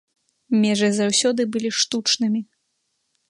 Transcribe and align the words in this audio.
Межы 0.61 0.89
заўсёды 0.99 1.41
былі 1.55 1.69
штучнымі. 1.81 2.41